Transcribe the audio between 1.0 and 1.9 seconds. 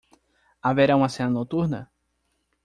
cena noturna?